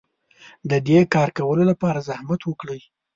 [0.69, 2.81] د دې کار کولو لپاره زحمت وکړئ.